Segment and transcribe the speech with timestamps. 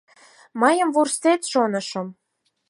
[0.61, 2.07] Мыйым вурсет, шонышым.